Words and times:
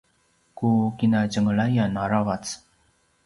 ku 0.57 0.69
kinatjenglayan 0.97 1.93
aravac 2.03 2.45